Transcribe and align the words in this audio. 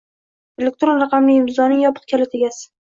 Elektron 0.63 1.03
raqamli 1.03 1.37
imzoning 1.43 1.87
yopiq 1.87 2.13
kaliti 2.15 2.43
egasi 2.45 2.71